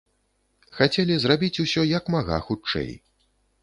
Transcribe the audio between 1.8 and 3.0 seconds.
як мага хутчэй.